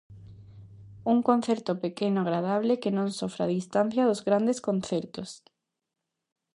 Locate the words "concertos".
4.67-5.29